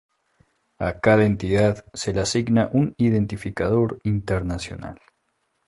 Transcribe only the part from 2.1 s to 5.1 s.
le asigna un identificador internacional.